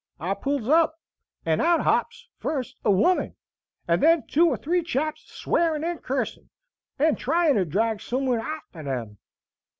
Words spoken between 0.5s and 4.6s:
up, and out hops, first a woman, and then two or